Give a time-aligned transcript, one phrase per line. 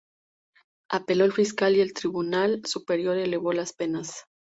[0.89, 4.23] Apeló el fiscal y el Tribunal superior elevó las penas.